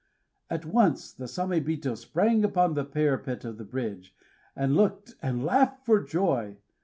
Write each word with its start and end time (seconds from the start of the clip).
At 0.49 0.65
once 0.65 1.13
the 1.13 1.25
Samébito 1.25 1.95
sprang 1.95 2.43
upon 2.43 2.73
the 2.73 2.83
parapet 2.83 3.45
of 3.45 3.59
the 3.59 3.63
bridge, 3.63 4.15
and 4.55 4.75
looked, 4.75 5.13
and 5.21 5.43
laughed 5.45 5.85
for 5.85 6.01
joy. 6.01 6.57